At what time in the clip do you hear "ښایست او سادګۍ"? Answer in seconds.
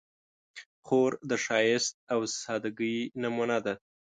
1.45-2.97